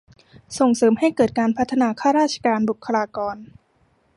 [0.57, 3.35] ส่งเสริมให้เกิดการพัฒนาข้าราชการ บุคลากร